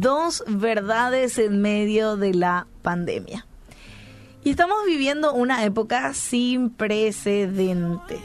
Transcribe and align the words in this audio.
dos 0.00 0.44
verdades 0.46 1.38
en 1.38 1.60
medio 1.60 2.16
de 2.16 2.34
la 2.34 2.66
pandemia. 2.82 3.46
Y 4.44 4.50
estamos 4.50 4.78
viviendo 4.86 5.32
una 5.34 5.64
época 5.64 6.14
sin 6.14 6.70
precedentes. 6.70 8.20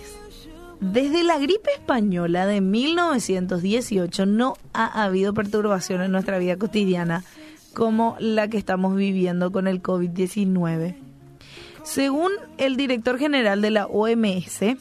Desde 0.80 1.24
la 1.24 1.38
gripe 1.40 1.72
española 1.74 2.46
de 2.46 2.62
1918 2.62 4.26
no 4.26 4.56
ha 4.74 5.04
habido 5.04 5.34
perturbación 5.34 6.02
en 6.02 6.12
nuestra 6.12 6.40
vida 6.40 6.58
cotidiana 6.58 7.24
como 7.74 8.16
la 8.20 8.48
que 8.50 8.58
estamos 8.58 8.96
viviendo 8.96 9.52
con 9.52 9.68
el 9.68 9.82
COVID-19. 9.82 10.96
Según 11.84 12.32
el 12.58 12.78
director 12.78 13.18
general 13.18 13.62
de 13.62 13.72
la 13.72 13.88
OMS, 13.88 14.78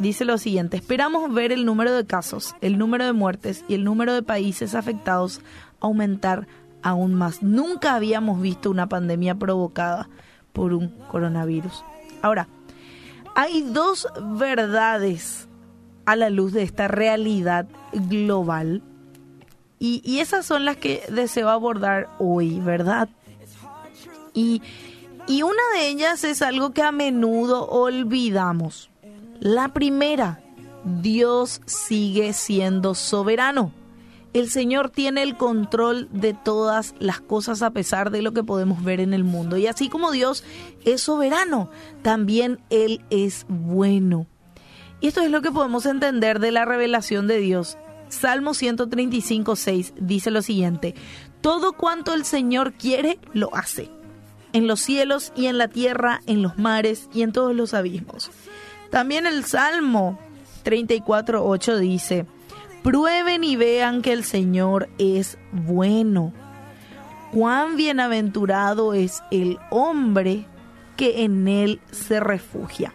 dice 0.00 0.24
lo 0.24 0.38
siguiente, 0.38 0.76
esperamos 0.76 1.32
ver 1.32 1.52
el 1.52 1.64
número 1.64 1.92
de 1.92 2.06
casos, 2.06 2.56
el 2.60 2.78
número 2.78 3.04
de 3.04 3.12
muertes 3.12 3.64
y 3.68 3.74
el 3.74 3.84
número 3.84 4.14
de 4.14 4.22
países 4.22 4.74
afectados 4.74 5.40
aumentar 5.78 6.48
aún 6.82 7.14
más. 7.14 7.42
Nunca 7.42 7.94
habíamos 7.94 8.40
visto 8.40 8.70
una 8.70 8.88
pandemia 8.88 9.36
provocada 9.36 10.08
por 10.52 10.72
un 10.72 10.88
coronavirus. 11.10 11.84
Ahora, 12.22 12.48
hay 13.34 13.62
dos 13.62 14.08
verdades 14.36 15.48
a 16.06 16.16
la 16.16 16.30
luz 16.30 16.52
de 16.52 16.62
esta 16.62 16.88
realidad 16.88 17.68
global 17.92 18.82
y, 19.82 20.18
esas 20.20 20.44
son 20.44 20.66
las 20.66 20.76
que 20.76 21.02
deseo 21.10 21.48
abordar 21.48 22.10
hoy, 22.18 22.60
¿verdad? 22.60 23.08
Y, 24.34 24.60
y 25.26 25.42
una 25.42 25.62
de 25.74 25.88
ellas 25.88 26.22
es 26.24 26.42
algo 26.42 26.72
que 26.72 26.82
a 26.82 26.92
menudo 26.92 27.66
olvidamos. 27.66 28.89
La 29.40 29.72
primera, 29.72 30.40
Dios 30.84 31.60
sigue 31.66 32.32
siendo 32.32 32.94
soberano 32.94 33.72
el 34.32 34.48
Señor 34.48 34.90
tiene 34.90 35.22
el 35.22 35.36
control 35.36 36.08
de 36.12 36.34
todas 36.34 36.94
las 37.00 37.20
cosas 37.20 37.62
a 37.62 37.70
pesar 37.70 38.10
de 38.10 38.22
lo 38.22 38.32
que 38.32 38.44
podemos 38.44 38.84
ver 38.84 39.00
en 39.00 39.12
el 39.12 39.24
mundo. 39.24 39.56
Y 39.56 39.66
así 39.66 39.88
como 39.88 40.12
Dios 40.12 40.44
es 40.84 41.02
soberano, 41.02 41.68
también 42.02 42.60
Él 42.70 43.02
es 43.10 43.44
bueno. 43.48 44.26
Y 45.00 45.08
esto 45.08 45.22
es 45.22 45.30
lo 45.30 45.42
que 45.42 45.50
podemos 45.50 45.84
entender 45.86 46.38
de 46.38 46.52
la 46.52 46.64
revelación 46.64 47.26
de 47.26 47.38
Dios. 47.38 47.76
Salmo 48.08 48.54
135, 48.54 49.56
6 49.56 49.94
dice 49.98 50.30
lo 50.30 50.42
siguiente, 50.42 50.94
todo 51.40 51.72
cuanto 51.72 52.12
el 52.14 52.24
Señor 52.24 52.72
quiere, 52.74 53.18
lo 53.32 53.54
hace, 53.54 53.88
en 54.52 54.66
los 54.66 54.80
cielos 54.80 55.32
y 55.36 55.46
en 55.46 55.58
la 55.58 55.68
tierra, 55.68 56.20
en 56.26 56.42
los 56.42 56.58
mares 56.58 57.08
y 57.14 57.22
en 57.22 57.32
todos 57.32 57.54
los 57.54 57.72
abismos. 57.72 58.30
También 58.90 59.26
el 59.26 59.44
Salmo 59.44 60.18
34, 60.64 61.46
8 61.46 61.78
dice, 61.78 62.26
Prueben 62.82 63.44
y 63.44 63.56
vean 63.56 64.02
que 64.02 64.12
el 64.12 64.24
Señor 64.24 64.88
es 64.98 65.38
bueno. 65.52 66.32
Cuán 67.32 67.76
bienaventurado 67.76 68.94
es 68.94 69.22
el 69.30 69.58
hombre 69.70 70.46
que 70.96 71.22
en 71.24 71.46
él 71.46 71.80
se 71.92 72.20
refugia. 72.20 72.92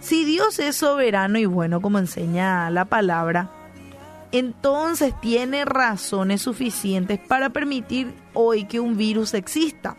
Si 0.00 0.24
Dios 0.24 0.58
es 0.58 0.76
soberano 0.76 1.38
y 1.38 1.46
bueno, 1.46 1.80
como 1.80 1.98
enseña 1.98 2.70
la 2.70 2.84
palabra, 2.84 3.50
entonces 4.32 5.14
tiene 5.20 5.64
razones 5.64 6.42
suficientes 6.42 7.18
para 7.18 7.50
permitir 7.50 8.12
hoy 8.34 8.66
que 8.66 8.80
un 8.80 8.96
virus 8.96 9.32
exista. 9.32 9.96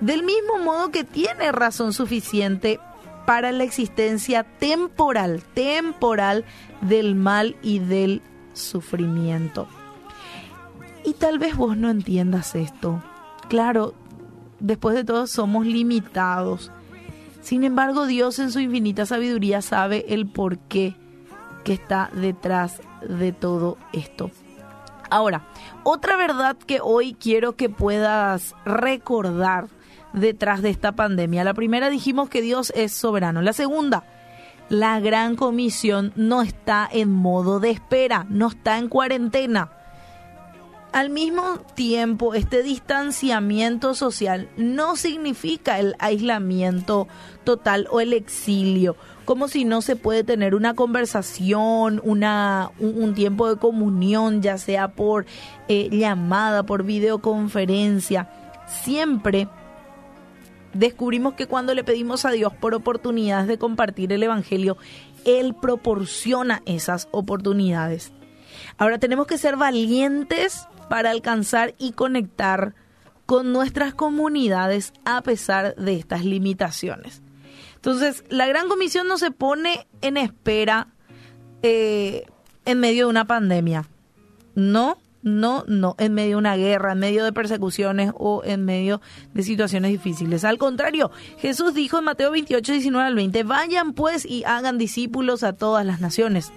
Del 0.00 0.22
mismo 0.22 0.58
modo 0.62 0.90
que 0.90 1.04
tiene 1.04 1.50
razón 1.50 1.94
suficiente 1.94 2.78
para 3.26 3.52
la 3.52 3.64
existencia 3.64 4.44
temporal, 4.44 5.42
temporal 5.54 6.44
del 6.80 7.14
mal 7.14 7.56
y 7.62 7.80
del 7.80 8.22
sufrimiento. 8.52 9.68
Y 11.04 11.12
tal 11.14 11.38
vez 11.38 11.56
vos 11.56 11.76
no 11.76 11.90
entiendas 11.90 12.54
esto. 12.54 13.02
Claro, 13.48 13.94
después 14.60 14.96
de 14.96 15.04
todo 15.04 15.26
somos 15.26 15.66
limitados. 15.66 16.72
Sin 17.42 17.64
embargo, 17.64 18.06
Dios 18.06 18.38
en 18.38 18.50
su 18.50 18.60
infinita 18.60 19.06
sabiduría 19.06 19.62
sabe 19.62 20.06
el 20.08 20.26
porqué 20.26 20.96
que 21.64 21.74
está 21.74 22.10
detrás 22.14 22.80
de 23.08 23.32
todo 23.32 23.76
esto. 23.92 24.30
Ahora, 25.10 25.46
otra 25.84 26.16
verdad 26.16 26.56
que 26.56 26.80
hoy 26.82 27.14
quiero 27.14 27.56
que 27.56 27.68
puedas 27.68 28.54
recordar 28.64 29.68
detrás 30.12 30.62
de 30.62 30.70
esta 30.70 30.92
pandemia. 30.92 31.44
La 31.44 31.54
primera 31.54 31.90
dijimos 31.90 32.28
que 32.28 32.42
Dios 32.42 32.72
es 32.74 32.92
soberano. 32.92 33.42
La 33.42 33.52
segunda, 33.52 34.04
la 34.68 34.98
gran 35.00 35.36
comisión 35.36 36.12
no 36.16 36.42
está 36.42 36.88
en 36.90 37.12
modo 37.12 37.60
de 37.60 37.70
espera, 37.70 38.26
no 38.28 38.48
está 38.48 38.78
en 38.78 38.88
cuarentena. 38.88 39.70
Al 40.96 41.10
mismo 41.10 41.58
tiempo, 41.74 42.32
este 42.32 42.62
distanciamiento 42.62 43.94
social 43.94 44.48
no 44.56 44.96
significa 44.96 45.78
el 45.78 45.94
aislamiento 45.98 47.06
total 47.44 47.86
o 47.90 48.00
el 48.00 48.14
exilio, 48.14 48.96
como 49.26 49.46
si 49.48 49.66
no 49.66 49.82
se 49.82 49.96
puede 49.96 50.24
tener 50.24 50.54
una 50.54 50.72
conversación, 50.72 52.00
una, 52.02 52.70
un, 52.78 53.12
tiempo 53.12 53.46
de 53.46 53.60
comunión, 53.60 54.40
ya 54.40 54.56
sea 54.56 54.88
por 54.88 55.26
eh, 55.68 55.90
llamada, 55.90 56.62
por 56.62 56.82
videoconferencia. 56.82 58.30
Siempre 58.66 59.48
descubrimos 60.72 61.34
que 61.34 61.46
cuando 61.46 61.74
le 61.74 61.84
pedimos 61.84 62.24
a 62.24 62.30
Dios 62.30 62.54
por 62.54 62.74
oportunidades 62.74 63.48
de 63.48 63.58
compartir 63.58 64.14
el 64.14 64.22
Evangelio, 64.22 64.78
Él 65.26 65.54
proporciona 65.60 66.62
esas 66.64 67.06
oportunidades. 67.10 68.14
Ahora 68.78 68.98
tenemos 68.98 69.26
que 69.26 69.38
ser 69.38 69.56
valientes 69.56 70.66
para 70.88 71.10
alcanzar 71.10 71.74
y 71.78 71.92
conectar 71.92 72.74
con 73.24 73.52
nuestras 73.52 73.94
comunidades 73.94 74.92
a 75.04 75.20
pesar 75.22 75.74
de 75.76 75.96
estas 75.96 76.24
limitaciones. 76.24 77.22
Entonces, 77.74 78.24
la 78.28 78.46
gran 78.46 78.68
comisión 78.68 79.08
no 79.08 79.18
se 79.18 79.30
pone 79.30 79.86
en 80.00 80.16
espera 80.16 80.88
eh, 81.62 82.26
en 82.64 82.80
medio 82.80 83.06
de 83.06 83.10
una 83.10 83.24
pandemia. 83.26 83.88
No, 84.54 84.98
no, 85.22 85.64
no, 85.66 85.96
en 85.98 86.14
medio 86.14 86.30
de 86.30 86.36
una 86.36 86.56
guerra, 86.56 86.92
en 86.92 87.00
medio 87.00 87.24
de 87.24 87.32
persecuciones 87.32 88.12
o 88.16 88.42
en 88.44 88.64
medio 88.64 89.00
de 89.34 89.42
situaciones 89.42 89.90
difíciles. 89.90 90.44
Al 90.44 90.58
contrario, 90.58 91.10
Jesús 91.38 91.74
dijo 91.74 91.98
en 91.98 92.04
Mateo 92.04 92.30
28, 92.30 92.72
19 92.72 93.06
al 93.06 93.14
20, 93.14 93.42
vayan 93.42 93.92
pues 93.92 94.24
y 94.24 94.44
hagan 94.44 94.78
discípulos 94.78 95.42
a 95.42 95.52
todas 95.52 95.84
las 95.84 96.00
naciones, 96.00 96.52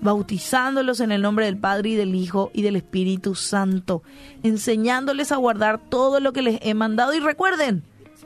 bautizándolos 0.00 1.00
en 1.00 1.12
el 1.12 1.22
nombre 1.22 1.46
del 1.46 1.56
Padre 1.56 1.90
y 1.90 1.94
del 1.94 2.14
Hijo 2.14 2.50
y 2.52 2.62
del 2.62 2.76
Espíritu 2.76 3.34
Santo, 3.34 4.02
enseñándoles 4.42 5.32
a 5.32 5.36
guardar 5.36 5.78
todo 5.78 6.20
lo 6.20 6.32
que 6.32 6.42
les 6.42 6.58
he 6.62 6.74
mandado 6.74 7.14
y 7.14 7.20
recuerden, 7.20 7.82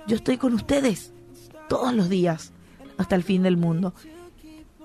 yo 0.06 0.16
estoy 0.16 0.36
con 0.36 0.54
ustedes 0.54 1.12
todos 1.68 1.94
los 1.94 2.08
días 2.08 2.52
hasta 2.98 3.14
el 3.14 3.22
fin 3.22 3.42
del 3.42 3.56
mundo. 3.56 3.94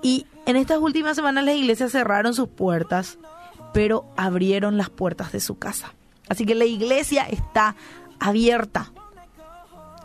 Y 0.02 0.26
en 0.46 0.56
estas 0.56 0.78
últimas 0.78 1.16
semanas 1.16 1.44
las 1.44 1.56
iglesias 1.56 1.92
cerraron 1.92 2.34
sus 2.34 2.48
puertas 2.48 3.18
pero 3.76 4.06
abrieron 4.16 4.78
las 4.78 4.88
puertas 4.88 5.32
de 5.32 5.40
su 5.40 5.58
casa. 5.58 5.92
Así 6.30 6.46
que 6.46 6.54
la 6.54 6.64
iglesia 6.64 7.24
está 7.24 7.76
abierta. 8.18 8.90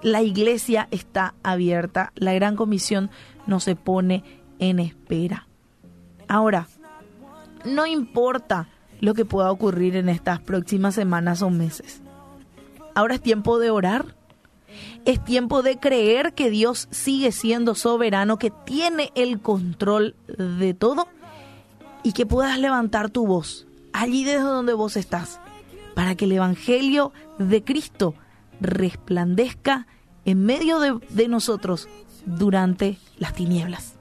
La 0.02 0.24
iglesia 0.24 0.90
está 0.92 1.36
abierta. 1.42 2.12
La 2.16 2.34
gran 2.34 2.58
comisión 2.58 3.10
no 3.48 3.62
se 3.62 3.78
pone 3.78 4.26
en 4.60 4.80
espera. 4.80 5.48
Ahora, 6.32 6.70
no 7.66 7.86
importa 7.86 8.70
lo 9.02 9.14
que 9.14 9.26
pueda 9.26 9.52
ocurrir 9.52 9.98
en 9.98 10.08
estas 10.08 10.40
próximas 10.40 10.96
semanas 10.96 11.42
o 11.42 11.50
meses. 11.50 12.00
Ahora 12.96 13.16
es 13.16 13.22
tiempo 13.22 13.60
de 13.60 13.70
orar. 13.70 14.16
Es 15.04 15.22
tiempo 15.26 15.62
de 15.62 15.78
creer 15.78 16.32
que 16.32 16.50
Dios 16.50 16.88
sigue 16.90 17.34
siendo 17.34 17.76
soberano, 17.76 18.40
que 18.40 18.50
tiene 18.50 19.12
el 19.14 19.42
control 19.42 20.16
de 20.38 20.74
todo 20.74 21.10
y 22.02 22.14
que 22.14 22.26
puedas 22.26 22.58
levantar 22.60 23.10
tu 23.10 23.28
voz 23.28 23.68
allí 23.92 24.24
desde 24.24 24.40
donde 24.44 24.72
vos 24.72 24.96
estás, 24.96 25.42
para 25.96 26.16
que 26.16 26.24
el 26.24 26.32
Evangelio 26.32 27.12
de 27.40 27.62
Cristo 27.62 28.16
resplandezca 28.62 29.86
en 30.24 30.46
medio 30.46 30.80
de, 30.80 30.98
de 31.10 31.28
nosotros 31.28 31.90
durante 32.26 32.98
las 33.18 33.34
tinieblas. 33.34 33.96